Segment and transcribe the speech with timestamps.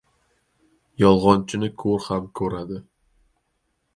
[1.01, 2.79] •Yolg‘onchini ko‘r ham ko‘radi.